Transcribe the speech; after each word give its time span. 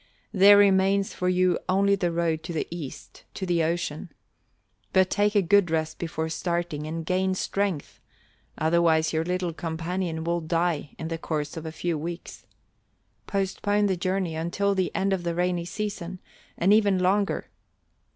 There 0.33 0.57
remains 0.57 1.13
for 1.13 1.29
you 1.29 1.59
only 1.69 1.93
the 1.93 2.11
road 2.11 2.41
to 2.45 2.53
the 2.53 2.65
east, 2.71 3.23
to 3.35 3.45
the 3.45 3.61
ocean. 3.61 4.11
But 4.93 5.11
take 5.11 5.35
a 5.35 5.43
good 5.43 5.69
rest 5.69 5.99
before 5.99 6.27
starting 6.29 6.87
and 6.87 7.05
gain 7.05 7.35
strength, 7.35 7.99
otherwise 8.57 9.13
your 9.13 9.23
little 9.23 9.53
companion 9.53 10.23
will 10.23 10.41
die 10.41 10.95
in 10.97 11.09
the 11.09 11.19
course 11.19 11.55
of 11.55 11.67
a 11.67 11.71
few 11.71 11.99
weeks. 11.99 12.47
Postpone 13.27 13.85
the 13.85 13.95
journey 13.95 14.33
until 14.33 14.73
the 14.73 14.89
end 14.95 15.13
of 15.13 15.21
the 15.21 15.35
rainy 15.35 15.65
season, 15.65 16.19
and 16.57 16.73
even 16.73 16.97
longer. 16.97 17.51